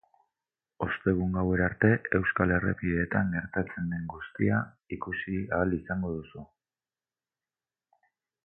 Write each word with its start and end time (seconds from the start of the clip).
Ostegun 0.85 1.35
gauera 1.39 1.67
arte, 1.71 1.91
euskal 2.19 2.53
errepideetan 2.55 3.29
gertatzen 3.35 3.93
den 3.95 4.09
guztia 4.15 4.63
ikusi 4.99 5.37
ahal 5.59 5.77
izango 5.81 6.15
duzu. 6.19 6.49